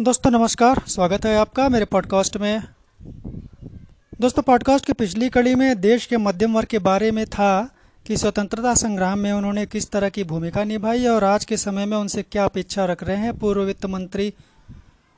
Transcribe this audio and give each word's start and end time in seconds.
दोस्तों, 0.00 0.30
नमस्कार। 0.30 0.80
स्वागत 0.88 1.24
है 1.26 1.34
आपका 1.36 1.68
मेरे 1.68 1.84
पॉडकास्ट 1.84 2.36
में। 2.36 2.62
दोस्तों 4.20 4.42
पॉडकास्ट 4.42 4.86
की 4.86 4.92
पिछली 4.92 5.28
कड़ी 5.28 5.54
में 5.54 5.80
देश 5.80 6.06
के 6.06 6.16
मध्यम 6.16 6.54
वर्ग 6.54 6.66
के 6.66 6.78
बारे 6.78 7.10
में 7.10 7.26
था 7.26 7.70
कि 8.06 8.16
स्वतंत्रता 8.16 8.74
संग्राम 8.74 9.18
में 9.18 9.32
उन्होंने 9.32 9.66
किस 9.66 9.90
तरह 9.90 10.08
की 10.08 10.24
भूमिका 10.24 10.64
निभाई 10.64 11.06
और 11.06 11.24
आज 11.24 11.44
के 11.44 11.56
समय 11.56 11.86
में 11.86 11.96
उनसे 11.96 12.22
क्या 12.22 12.44
अपेक्षा 12.44 12.84
रख 12.84 13.02
रहे 13.02 13.16
हैं 13.16 13.38
पूर्व 13.38 13.62
वित्त 13.62 13.86
मंत्री। 13.86 14.32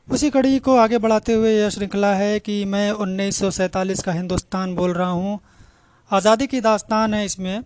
उसी 0.09 0.31
कड़ी 0.31 0.59
को 0.59 0.77
आगे 0.77 0.99
बढ़ाते 0.99 1.33
हुए 1.33 1.53
यह 1.59 1.69
श्रृंखला 1.69 2.15
है 2.15 2.41
कि 2.41 2.65
मैं 2.65 2.91
उन्नीस 2.91 3.39
सौ 3.39 3.51
सैंतालीस 3.51 4.03
का 4.03 4.13
हिंदुस्तान 4.13 4.75
बोल 4.75 4.93
रहा 4.93 5.11
हूँ। 5.11 5.39
आज़ादी 6.11 6.47
की 6.47 6.61
दास्तान 6.61 7.15
है 7.15 7.25
इसमें। 7.25 7.63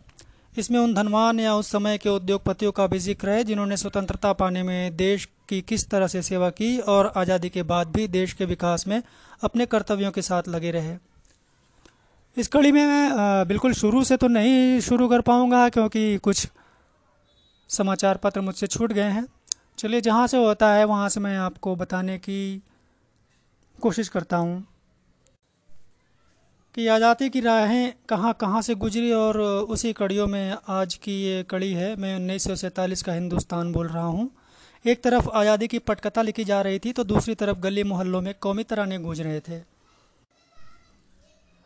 इसमें 0.58 0.80
उन 0.80 0.94
धनवान 0.94 1.40
या 1.40 1.54
उस 1.54 1.70
समय 1.70 1.98
के 1.98 2.08
उद्योगपतियों 2.08 2.72
का 2.72 2.86
भी 2.86 2.98
ज़िक्र 2.98 3.30
है 3.30 3.44
जिन्होंने 3.44 3.76
स्वतंत्रता 3.76 4.32
पाने 4.32 4.62
में 4.62 4.96
देश 4.96 5.28
की 5.48 5.60
किस 5.62 5.88
तरह 5.88 6.06
से 6.06 6.22
सेवा 6.22 6.50
की 6.50 6.78
और 6.88 7.12
आज़ादी 7.16 7.48
के 7.48 7.62
बाद 7.64 7.88
भी 7.88 8.06
देश 8.08 8.32
के 8.32 8.44
विकास 8.44 8.86
में 8.88 9.02
अपने 9.42 9.66
कर्तव्यों 9.66 10.10
के 10.10 10.22
साथ 10.22 10.48
लगे 10.48 10.70
रहे। 10.70 10.96
इस 12.36 12.48
कड़ी 12.48 12.72
में 12.72 12.84
मैं 12.86 13.46
बिल्कुल 13.48 13.72
शुरू 13.74 14.02
से 14.04 14.16
तो 14.16 14.28
नहीं 14.28 14.80
शुरू 14.80 15.08
कर 15.08 15.20
पाऊँगा 15.22 15.68
क्योंकि 15.68 16.16
कुछ 16.18 16.46
समाचार 17.70 18.16
पत्र 18.16 18.40
मुझसे 18.40 18.66
छूट 18.66 18.92
गए 18.92 19.10
हैं। 19.10 19.26
चलिए, 19.78 20.00
जहाँ 20.00 20.26
से 20.26 20.36
होता 20.36 20.72
है, 20.72 20.84
वहाँ 20.84 21.08
से 21.08 21.20
मैं 21.20 21.36
आपको 21.38 21.74
बताने 21.76 22.18
की 22.18 22.62
कोशिश 23.78 24.08
करता 24.08 24.36
हूँ 24.36 24.64
कि 26.74 26.86
आज़ादी 26.88 27.28
की 27.30 27.40
राहें 27.40 27.92
कहाँ 28.08 28.32
कहाँ 28.40 28.62
से 28.62 28.74
गुजरी 28.76 29.10
और 29.12 29.38
उसी 29.40 29.92
कड़ियों 29.92 30.26
में 30.26 30.56
आज 30.68 30.94
की 30.94 31.12
ये 31.22 31.42
कड़ी 31.42 31.72
है। 31.72 31.94
मैं 31.96 32.14
उन्नीस 32.16 32.44
सौ 32.44 32.54
सैंतालीस 32.56 33.02
का 33.02 33.12
हिंदुस्तान 33.12 33.72
बोल 33.72 33.88
रहा 33.88 34.06
हूँ। 34.06 34.30
एक 34.84 35.02
तरफ़ 35.02 35.28
आज़ादी 35.30 35.66
की 35.66 35.78
पटकथा 35.80 36.22
लिखी 36.22 36.44
जा 36.44 36.60
रही 36.62 36.78
थी 36.78 36.92
तो 36.92 37.04
दूसरी 37.04 37.34
तरफ़ 37.34 37.58
गली 37.58 37.82
मोहल्लों 37.84 38.20
में 38.22 38.32
कौमी 38.40 38.62
तराने 38.64 38.98
गूंज 38.98 39.20
रहे 39.20 39.40
थे। 39.40 39.58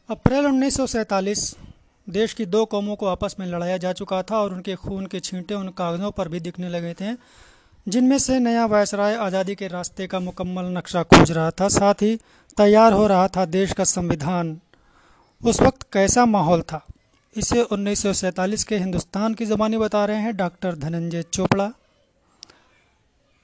अप्रैल 0.09 0.47
उन्नीस 0.47 1.55
देश 2.07 2.33
की 2.33 2.45
दो 2.47 2.65
कौमों 2.67 2.95
को 2.97 3.07
आपस 3.07 3.35
में 3.41 3.47
लड़ाया 3.47 3.77
जा 3.77 3.93
चुका 3.93 4.23
था 4.23 4.37
और 4.37 4.53
उनके 4.55 4.75
खून 4.77 5.07
के 5.07 5.21
छींटे 5.21 5.55
उन 5.55 5.69
कागज़ों 5.79 6.11
पर 6.11 6.29
भी 6.29 6.41
दिखने 6.41 6.69
लगे 6.69 6.93
थे, 6.95 7.13
जिनमें 7.87 8.19
से 8.19 8.39
नया 8.41 8.65
वायसराय 8.67 9.15
आज़ादी 9.17 9.55
के 9.55 9.69
रास्ते 9.69 10.07
का 10.07 10.21
मुकम्मल 10.21 10.65
नक्शा 10.77 11.03
खोज 11.05 11.33
रहा 11.33 11.51
था, 11.51 11.69
साथ 11.71 12.03
ही 12.03 12.17
तैयार 12.57 12.93
हो 12.93 13.07
रहा 13.07 13.27
था 13.29 13.45
देश 13.47 13.73
का 13.73 13.85
संविधान। 13.87 14.59
उस 15.41 15.61
वक्त 15.63 15.87
कैसा 15.93 16.25
माहौल 16.27 16.63
था? 16.63 16.85
इसे 17.35 17.63
उन्नीस 17.63 18.03
सौ 18.03 18.13
सैंतालीस 18.15 18.65
के 18.65 18.77
हिंदुस्तान 18.79 19.35
की 19.35 19.45
ज़बानी 19.47 19.79
बता 19.79 20.05
रहे 20.05 20.21
हैं 20.21 20.37
डॉक्टर 20.37 20.77
धनंजय 20.77 21.23
चोपड़ा। 21.25 21.71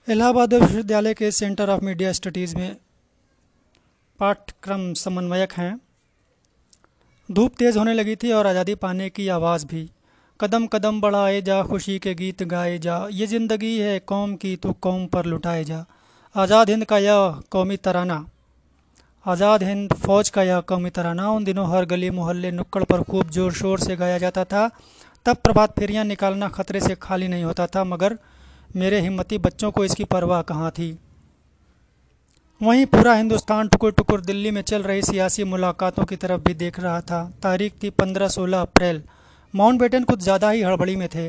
इलाहाबाद 0.08 0.54
विश्वविद्यालय 0.54 1.14
के 1.14 1.30
सेंटर 1.30 1.70
ऑफ़ 1.70 1.84
मीडिया 1.84 2.10
स्टडीज़ 2.12 2.54
में 2.56 2.76
पाठ्यक्रम 4.18 4.82
समन्वयक 4.94 5.52
हैं। 5.52 5.80
धूप 7.28 7.54
तेज़ 7.58 7.78
होने 7.78 7.94
लगी 7.94 8.16
थी 8.16 8.32
और 8.32 8.46
आज़ादी 8.46 8.74
पाने 8.74 9.08
की 9.10 9.28
आवाज़ 9.28 9.64
भी। 9.66 9.88
कदम 10.40 10.66
कदम 10.66 11.00
बढ़ाए 11.00 11.40
जा, 11.42 11.62
खुशी 11.62 11.98
के 11.98 12.14
गीत 12.14 12.42
गाए 12.42 12.78
जा। 12.78 12.96
ये 13.12 13.26
ज़िंदगी 13.26 13.78
है 13.78 13.98
कौम 14.02 14.34
की 14.36 14.54
तो 14.56 14.72
कौम 14.80 15.06
पर 15.06 15.24
लुटाए 15.24 15.64
जा। 15.64 15.84
आज़ाद 16.34 16.70
हिंद 16.70 16.84
का 16.84 16.98
यह 16.98 17.40
कौमी 17.50 17.76
तराना। 17.78 18.24
आज़ाद 19.26 19.62
हिंद 19.62 19.92
फौज 19.96 20.30
का 20.30 20.42
यह 20.42 20.60
कौमी 20.68 20.90
तराना। 20.90 21.30
उन 21.30 21.44
दिनों 21.44 21.68
हर 21.70 21.84
गली, 21.86 22.10
मोहल्ले, 22.12 22.50
नुक्कड़ 22.52 22.84
पर 22.84 23.02
खूब 23.04 23.30
ज़ोर 23.30 23.52
शोर 23.54 23.80
से 23.80 23.96
गाया 23.96 24.18
जाता 24.18 24.44
था। 24.44 24.68
तब 25.26 25.36
प्रभात 25.38 25.78
फेरियाँ 25.78 26.04
निकालना 26.04 26.48
खतरे 26.50 26.80
से 26.80 26.94
खाली 27.02 27.28
नहीं 27.28 27.44
होता 27.44 27.66
था, 27.66 27.84
मगर 27.86 28.18
मेरे 28.74 29.00
हिम्मती 29.00 29.36
बच्चों 29.38 29.70
को 29.70 29.84
इसकी 29.84 30.04
परवाह 30.04 30.40
कहाँ 30.42 30.70
थी? 30.70 30.96
वहीं 32.60 32.86
पूरा 32.86 33.14
हिंदुस्तान 33.14 33.68
टुकुर 33.68 33.92
टुकुर 33.92 34.20
दिल्ली 34.20 34.50
में 34.50 34.60
चल 34.62 34.82
रही 34.82 35.02
सियासी 35.02 35.44
मुलाकातों 35.44 36.04
की 36.04 36.16
तरफ़ 36.16 36.40
भी 36.40 36.54
देख 36.54 36.80
रहा 36.80 37.00
था। 37.00 37.22
तारीख 37.42 37.72
थी 37.82 37.90
पंद्रह 37.92 38.28
सोलह 38.28 38.60
अप्रैल। 38.60 39.02
माउंट 39.54 40.04
कुछ 40.04 40.18
ज़्यादा 40.20 40.50
ही 40.50 40.62
हड़बड़ी 40.62 40.96
में 40.96 41.08
थे। 41.08 41.28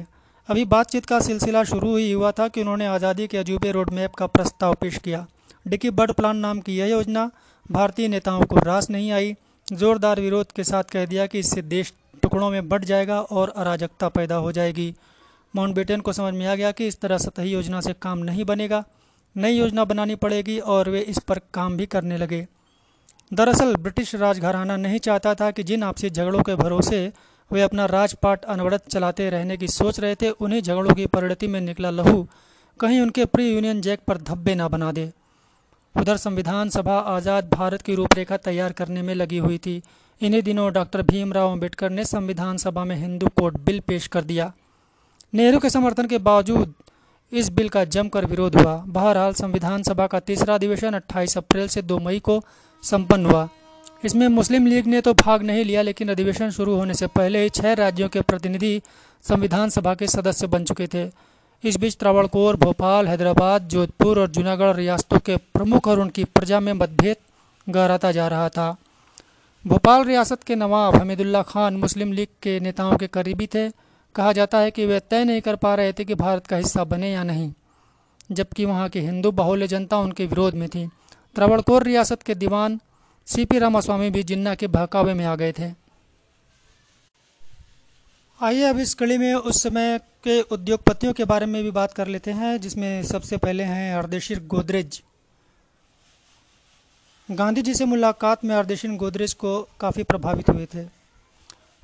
अभी 0.50 0.66
बातचीत 0.66 1.06
का 1.06 1.20
सिलसिला 1.20 1.64
शुरू 1.64 1.96
ही 1.98 2.12
हुआ 2.12 2.32
था 2.32 2.48
कि 2.48 2.62
उन्होंने 2.62 2.88
आज़ादी 2.88 3.28
के 3.28 3.38
अजूबे 3.38 3.72
रोड 3.72 3.90
मैप 3.92 4.16
का 4.16 4.28
प्रस्ताव 4.28 4.74
पेश 4.74 4.98
किया। 4.98 5.26
डिकी 5.66 5.90
बर्ड 5.92 6.12
प्लान 6.12 6.38
नाम 6.38 6.60
की 6.60 6.78
यह 6.78 6.88
योजना 6.88 7.30
भारतीय 7.70 8.08
नेताओं 8.08 8.42
को 8.42 8.60
रास 8.62 8.90
नहीं 8.90 9.12
आई। 9.12 9.36
ज़ोरदार 9.68 10.20
विरोध 10.22 10.52
के 10.52 10.64
साथ 10.64 10.84
कह 10.84 11.06
दिया 11.06 11.26
कि 11.26 11.40
इससे 11.40 11.62
देश 11.64 11.94
टुकड़ों 12.24 12.50
में 12.52 12.68
बढ़ 12.70 12.84
जाएगा 12.86 13.20
और 13.22 13.54
अराजकता 13.58 14.10
पैदा 14.10 14.36
हो 14.36 14.52
जाएगी। 14.52 14.94
माउंटबेटन 15.56 16.02
को 16.02 16.14
समझ 16.14 16.34
में 16.34 16.48
आ 16.48 16.56
गया 16.56 16.72
कि 16.72 16.88
इस 16.88 17.02
तरह 17.02 17.18
सतही 17.18 17.50
योजना 17.50 17.82
से 17.82 17.94
काम 17.94 18.20
नहीं 18.20 18.46
बनेगा, 18.46 18.84
नई 19.38 19.52
योजना 19.52 19.86
बनानी 19.86 20.16
पड़ेगी 20.16 20.60
और 20.60 20.90
वे 20.90 21.00
इस 21.00 21.20
पर 21.20 21.40
काम 21.54 21.78
भी 21.78 21.86
करने 21.86 22.18
लगे। 22.18 22.48
दरअसल, 23.34 23.76
ब्रिटिश 23.76 24.16
राजघराना 24.16 24.78
नहीं 24.78 25.00
चाहता 25.00 25.36
था 25.36 25.52
कि 25.52 25.64
जिन 25.64 25.84
आपसी 25.84 26.10
झगड़ों 26.10 26.44
के 26.44 26.56
भरोसे 26.56 27.14
वे 27.52 27.62
अपना 27.62 27.86
राजपाट 27.86 28.46
अनवरत 28.46 28.90
चलाते 28.90 29.30
रहने 29.30 29.58
की 29.58 29.68
सोच 29.68 30.00
रहे 30.00 30.16
थे, 30.16 30.30
उन्हीं 30.30 30.62
झगड़ों 30.62 30.96
की 30.96 31.06
परिणति 31.06 31.48
में 31.48 31.62
निकला 31.62 31.90
लहू। 31.90 32.28
कहीं 32.80 33.00
उनके 33.00 33.26
प्री 33.26 33.54
यूनियन 33.54 33.82
जैक 33.82 34.00
पर 34.08 34.18
धब्बे 34.18 34.56
ना 34.56 34.68
बना 34.68 34.92
दे। 34.92 35.12
उधर 35.98 36.18
संविधान 36.18 36.70
सभा 36.70 37.00
आज़ाद 37.00 37.50
भारत 37.50 37.82
की 37.82 37.96
रूपरेखा 37.96 38.38
तैयार 38.38 38.72
करने 38.72 39.02
में 39.02 39.16
लगी 39.16 39.38
हुई 39.38 39.58
थी। 39.58 39.82
इन्हीं 40.22 40.42
दिनों 40.42 40.74
डॉक्टर 40.74 41.02
भीमराव 41.02 41.52
अंबेडकर 41.52 41.90
ने 41.90 42.06
संविधान 42.06 42.58
सभा 42.58 42.84
में 42.84 42.96
हिंदू 42.96 43.28
कोड 43.28 43.58
बिल 43.58 43.80
पेश 43.80 44.08
कर 44.08 44.24
दिया। 44.24 44.54
नेहरू 45.36 45.60
के 45.60 45.70
समर्थन 45.70 46.06
के 46.06 46.18
बावजूद 46.18 46.74
इस 47.32 47.50
बिल 47.50 47.70
का 47.70 47.84
जमकर 47.84 48.26
विरोध 48.26 48.56
हुआ। 48.56 48.76
बहरहाल, 48.88 49.34
संविधान 49.34 49.84
सभा 49.84 50.08
का 50.08 50.20
तीसरा 50.20 50.56
अधिवेशन 50.56 50.94
28 50.94 51.38
अप्रैल 51.38 51.68
से 51.68 51.82
2 51.82 52.00
मई 52.00 52.20
को 52.20 52.44
संपन्न 52.84 53.26
हुआ। 53.26 53.50
इसमें 54.06 54.28
मुस्लिम 54.28 54.68
लीग 54.68 54.88
ने 54.88 55.02
तो 55.02 55.14
भाग 55.14 55.44
नहीं 55.44 55.66
लिया, 55.66 55.82
लेकिन 55.82 56.10
अधिवेशन 56.10 56.50
शुरू 56.50 56.76
होने 56.76 56.94
से 56.94 57.08
पहले 57.08 57.44
ही 57.44 57.50
छह 57.50 57.74
राज्यों 57.74 58.10
के 58.10 58.22
प्रतिनिधि 58.22 58.82
संविधान 59.24 59.70
सभा 59.70 59.96
के 59.96 60.08
सदस्य 60.08 60.48
बन 60.48 60.64
चुके 60.64 60.88
थे। 60.88 61.12
इस 61.64 61.78
बीच 61.78 61.98
त्रावणकोर, 61.98 62.56
भोपाल, 62.56 63.08
हैदराबाद, 63.08 63.68
जोधपुर 63.68 64.20
और 64.20 64.28
जूनागढ़ 64.28 64.76
रियासतों 64.76 65.20
के 65.20 65.38
प्रमुख 65.38 65.88
और 65.88 66.00
उनकी 66.00 66.24
प्रजा 66.24 66.60
में 66.60 66.74
मतभेद 66.74 67.18
गहराता 67.70 68.12
जा 68.12 68.28
रहा 68.28 68.50
था। 68.50 68.76
भोपाल 69.68 70.04
रियासत 70.04 70.44
के 70.44 70.56
नवाब 70.56 70.96
हमीदुल्ला 70.96 71.42
खान 71.42 71.76
मुस्लिम 71.76 72.12
लीग 72.14 72.28
के 72.44 72.60
नेताओं 72.60 72.98
के 72.98 73.08
करीबी 73.08 73.48
थे। 73.48 73.85
कहा 74.16 74.32
जाता 74.34 74.58
है 74.58 74.72
कि 74.72 74.86
वे 74.86 75.00
तय 75.02 75.24
नहीं 75.24 75.42
कर 75.42 75.56
पा 75.56 75.74
रहे 75.76 75.94
थे 75.94 76.06
कि 76.06 76.16
भारत 76.16 76.48
का 76.48 76.58
हिस्सा 76.58 76.84
बने 76.84 77.12
या 77.12 77.24
नहीं, 77.24 77.52
जबकि 78.32 78.66
वहाँ 78.66 78.90
की 78.90 79.00
हिंदू 79.00 79.32
बाहुल्य 79.32 79.68
जनता 79.68 79.98
उनके 79.98 80.26
विरोध 80.26 80.54
में 80.54 80.68
थी। 80.70 80.88
त्रावणकोर 81.36 81.84
रियासत 81.84 82.24
के 82.24 82.36
दीवान 82.36 82.80
सी 83.28 83.46
पी 83.46 83.60
रामास्वामी 83.60 84.10
भी 84.10 84.24
जिन्ना 84.24 84.56
के 84.56 84.68
बहकावे 84.68 85.14
में 85.14 85.26
आ 85.26 85.36
गए 85.36 85.52
थे। 85.52 85.72
आइए 88.40 88.64
अब 88.64 88.80
इस 88.80 88.94
कड़ी 88.94 89.18
में 89.18 89.34
उस 89.34 89.62
समय 89.64 89.98
के 90.24 90.42
उद्योगपतियों 90.42 91.14
के 91.14 91.26
बारे 91.26 91.46
में 91.46 91.64
भी 91.64 91.72
बात 91.72 91.94
कर 91.94 92.08
लेते 92.08 92.32
हैं, 92.32 92.58
जिसमें 92.62 93.04
सबसे 93.04 93.38
पहले 93.38 93.64
हैं 93.64 93.94
अर्देशीर 93.96 94.40
गोदरेज। 94.46 95.02
गांधी 97.30 97.62
जी 97.62 97.74
से 97.74 97.86
मुलाकात 97.86 98.44
में 98.46 98.56
अर्देशीर 98.56 98.92
गोदरेज 98.92 99.34
को 99.34 99.62
काफ़ी 99.80 100.04
प्रभावित 100.04 100.50
हुए 100.50 100.66
थे। 100.66 100.95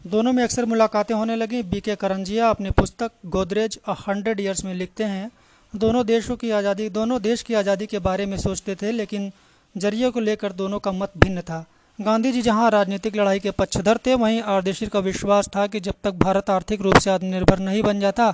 दोनों 0.06 0.32
में 0.34 0.42
अक्सर 0.44 0.66
मुलाकातें 0.66 1.14
होने 1.16 1.36
लगी। 1.36 1.62
बी 1.64 1.80
के 1.80 1.96
करंजिया 1.96 2.50
अपनी 2.50 2.70
पुस्तक 2.72 3.12
गोदरेज 3.26 3.78
अ 3.88 3.94
हंड्रेड 3.98 4.40
ईयर्स 4.40 4.64
में 4.66 4.74
लिखते 4.74 5.04
हैं। 5.04 5.30
दोनों 5.74 6.06
देशों 6.06 6.36
की 6.36 6.50
आज़ादी, 6.52 6.88
दोनों 6.90 7.22
देश 7.22 7.42
की 7.42 7.54
आज़ादी 7.54 7.86
के 7.86 8.00
बारे 8.00 8.26
में 8.26 8.38
सोचते 8.38 8.76
थे, 8.76 8.92
लेकिन 8.92 9.32
ज़रिए 9.76 10.10
को 10.10 10.20
लेकर 10.20 10.54
दोनों 10.54 10.80
का 10.80 10.92
मत 10.92 11.12
भिन्न 11.18 11.42
था। 11.42 11.66
गांधी 12.00 12.32
जी 12.32 12.42
जहाँ 12.42 12.70
राजनीतिक 12.72 13.16
लड़ाई 13.16 13.40
के 13.40 13.52
पक्षधर 13.52 13.98
थे, 13.98 14.14
वहीं 14.16 14.42
आर्देशिर 14.42 14.90
का 14.90 15.00
विश्वास 15.00 15.50
था 15.56 15.68
कि 15.68 15.80
जब 15.80 15.94
तक 16.04 16.14
भारत 16.18 16.50
आर्थिक 16.50 16.82
रूप 16.82 16.98
से 16.98 17.10
आत्मनिर्भर 17.10 17.60
नहीं 17.60 17.84
बन 17.84 18.00
जाता, 18.00 18.34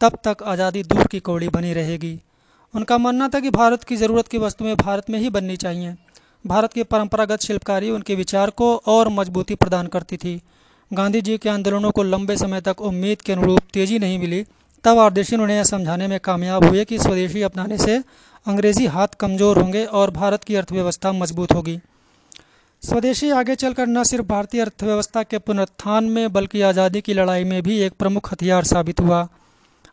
तब 0.00 0.18
तक 0.24 0.42
आज़ादी 0.42 0.82
दूर 0.82 1.06
की 1.06 1.20
कौड़ी 1.20 1.48
बनी 1.48 1.72
रहेगी। 1.72 2.18
उनका 2.74 2.98
मानना 2.98 3.28
था 3.28 3.40
कि 3.40 3.50
भारत 3.50 3.84
की 3.84 3.96
ज़रूरत 3.96 4.28
की 4.28 4.38
वस्तुएँ 4.38 4.74
भारत 4.76 5.10
में 5.10 5.18
ही 5.18 5.30
बननी 5.30 5.56
चाहिए। 5.56 5.94
भारत 6.46 6.72
की 6.72 6.82
परंपरागत 6.82 7.40
शिल्पकारी 7.40 7.90
उनके 7.90 8.14
विचार 8.14 8.50
को 8.50 8.74
और 8.86 9.08
मजबूती 9.08 9.54
प्रदान 9.54 9.86
करती 9.86 10.16
थी। 10.16 10.40
गांधी 10.90 11.20
जी 11.20 11.36
के 11.38 11.48
आंदोलनों 11.48 11.90
को 11.90 12.02
लंबे 12.02 12.36
समय 12.36 12.60
तक 12.60 12.80
उम्मीद 12.82 13.22
के 13.22 13.32
अनुरूप 13.32 13.60
तेज़ी 13.72 13.98
नहीं 13.98 14.18
मिली, 14.18 14.44
तब 14.84 14.98
आर्देशिन 14.98 15.40
उन्हें 15.40 15.56
यह 15.56 15.64
समझाने 15.64 16.06
में 16.08 16.18
कामयाब 16.20 16.64
हुए 16.64 16.84
कि 16.84 16.98
स्वदेशी 16.98 17.42
अपनाने 17.42 17.78
से 17.78 17.96
अंग्रेज़ी 18.46 18.86
हाथ 18.86 19.14
कमज़ोर 19.20 19.58
होंगे 19.58 19.84
और 19.92 20.10
भारत 20.12 20.44
की 20.44 20.54
अर्थव्यवस्था 20.54 21.12
मज़बूत 21.12 21.52
होगी। 21.52 21.78
स्वदेशी 22.82 23.30
आगे 23.32 23.54
चलकर 23.54 23.86
न 23.86 24.02
सिर्फ़ 24.04 24.26
भारतीय 24.26 24.60
अर्थव्यवस्था 24.60 25.22
के 25.22 25.38
पुनरुत्थान 25.38 26.04
में, 26.04 26.32
बल्कि 26.32 26.60
आज़ादी 26.62 27.00
की 27.00 27.14
लड़ाई 27.14 27.44
में 27.44 27.62
भी 27.62 27.78
एक 27.78 27.92
प्रमुख 27.92 28.32
हथियार 28.32 28.64
साबित 28.64 29.00
हुआ। 29.00 29.26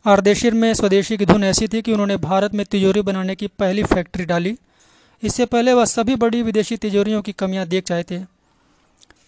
आर्देशिर 0.05 0.53
में 0.53 0.73
स्वदेशी 0.73 1.17
की 1.17 1.25
धुन 1.25 1.43
ऐसी 1.43 1.67
थी 1.67 1.81
कि 1.81 1.91
उन्होंने 1.93 2.17
भारत 2.19 2.53
में 2.53 2.65
तिजोरी 2.65 3.01
बनाने 3.01 3.35
की 3.35 3.47
पहली 3.59 3.83
फैक्ट्री 3.85 4.25
डाली। 4.25 4.55
इससे 5.23 5.45
पहले 5.45 5.73
वह 5.73 5.85
सभी 5.85 6.15
बड़ी 6.17 6.41
विदेशी 6.43 6.77
तिजोरियों 6.77 7.21
की 7.21 7.31
कमियाँ 7.31 7.65
देख 7.67 7.83
चाहे 7.83 8.03
थे। 8.03 8.19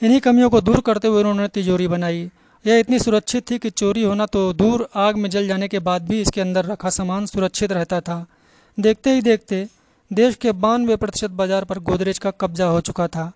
इन्हीं 0.03 0.19
कमियों 0.19 0.49
को 0.49 0.59
दूर 0.61 0.79
करते 0.81 1.07
हुए 1.07 1.19
उन्होंने 1.19 1.47
तिजोरी 1.47 1.87
बनाई। 1.87 2.29
यह 2.65 2.79
इतनी 2.79 2.97
सुरक्षित 2.99 3.49
थी 3.51 3.57
कि 3.59 3.69
चोरी 3.71 4.03
होना 4.03 4.25
तो 4.25 4.41
दूर 4.53 4.87
आग 4.97 5.17
में 5.17 5.29
जल 5.29 5.47
जाने 5.47 5.67
के 5.67 5.79
बाद 5.79 6.07
भी 6.09 6.19
इसके 6.21 6.41
अंदर 6.41 6.65
रखा 6.65 6.89
सामान 6.89 7.25
सुरक्षित 7.25 7.71
रहता 7.71 7.99
था। 8.01 8.25
देखते 8.77 9.13
ही 9.13 9.21
देखते 9.21 9.67
देश 10.11 10.35
के 10.35 10.51
बानवे 10.57 10.95
प्रतिशत 10.95 11.31
बाज़ार 11.31 11.65
पर 11.65 11.79
गोदरेज 11.81 12.19
का 12.19 12.31
कब्जा 12.33 12.65
हो 12.65 12.81
चुका 12.81 13.07
था। 13.07 13.31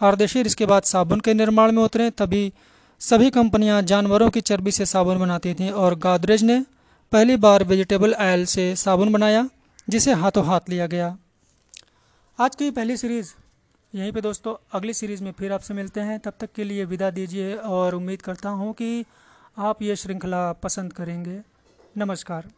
आर्देशीर 0.00 0.46
इसके 0.46 0.66
बाद 0.66 0.82
साबुन 0.84 1.20
के 1.20 1.34
निर्माण 1.34 1.72
में 1.72 1.82
उतरे, 1.82 2.08
तभी 2.10 2.52
सभी 3.00 3.30
कंपनियाँ 3.30 3.82
जानवरों 3.82 4.30
की 4.30 4.40
चर्बी 4.42 4.70
से 4.70 4.86
साबुन 4.86 5.18
बनाती 5.18 5.54
थीं 5.54 5.70
और 5.72 5.94
गोदरेज 5.98 6.42
ने 6.44 6.64
पहली 7.12 7.36
बार 7.38 7.64
वेजिटेबल 7.64 8.14
ऑयल 8.14 8.44
से 8.46 8.74
साबुन 8.76 9.12
बनाया, 9.12 9.48
जिसे 9.88 10.12
हाथों 10.14 10.46
हाथ 10.46 10.68
लिया 10.68 10.86
गया। 10.86 11.16
आज 12.38 12.56
की 12.56 12.70
पहली 12.70 12.96
सीरीज़ 12.96 13.32
यहीं 13.94 14.12
पे 14.12 14.20
दोस्तों, 14.20 14.54
अगली 14.72 14.94
सीरीज़ 14.94 15.24
में 15.24 15.32
फिर 15.32 15.52
आपसे 15.52 15.74
मिलते 15.74 16.00
हैं। 16.00 16.18
तब 16.20 16.32
तक 16.40 16.52
के 16.52 16.64
लिए 16.64 16.84
विदा 16.84 17.10
दीजिए 17.10 17.54
और 17.54 17.94
उम्मीद 17.94 18.22
करता 18.22 18.48
हूँ 18.48 18.72
कि 18.72 19.04
आप 19.58 19.82
ये 19.82 19.96
श्रृंखला 19.96 20.52
पसंद 20.52 20.92
करेंगे। 20.92 21.40
नमस्कार। 21.96 22.48